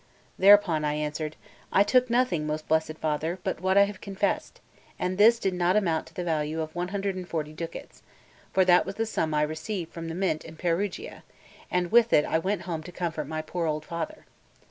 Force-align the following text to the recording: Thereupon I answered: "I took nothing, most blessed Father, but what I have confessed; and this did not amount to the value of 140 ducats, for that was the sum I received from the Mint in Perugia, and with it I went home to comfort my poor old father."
Thereupon 0.39 0.83
I 0.83 0.95
answered: 0.95 1.35
"I 1.71 1.83
took 1.83 2.09
nothing, 2.09 2.47
most 2.47 2.67
blessed 2.67 2.97
Father, 2.99 3.37
but 3.43 3.61
what 3.61 3.77
I 3.77 3.83
have 3.83 4.01
confessed; 4.01 4.59
and 4.97 5.19
this 5.19 5.37
did 5.37 5.53
not 5.53 5.75
amount 5.75 6.07
to 6.07 6.15
the 6.15 6.23
value 6.23 6.59
of 6.59 6.73
140 6.73 7.53
ducats, 7.53 8.01
for 8.51 8.65
that 8.65 8.83
was 8.83 8.95
the 8.95 9.05
sum 9.05 9.31
I 9.35 9.43
received 9.43 9.93
from 9.93 10.07
the 10.07 10.15
Mint 10.15 10.43
in 10.43 10.55
Perugia, 10.55 11.21
and 11.69 11.91
with 11.91 12.13
it 12.13 12.25
I 12.25 12.39
went 12.39 12.63
home 12.63 12.81
to 12.81 12.91
comfort 12.91 13.25
my 13.27 13.43
poor 13.43 13.67
old 13.67 13.85
father." 13.85 14.25